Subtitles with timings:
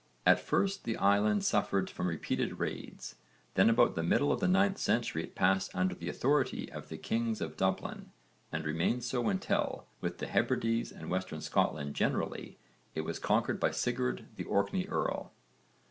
[0.25, 3.17] At first the island suffered from repeated raids,
[3.53, 6.97] then about the middle of the 9th century it passed under the authority of the
[6.97, 8.09] kings of Dublin
[8.51, 12.57] and remained so until, with the Hebrides and Western Scotland generally,
[12.95, 15.33] it was conquered by Sigurd the Orkney earl.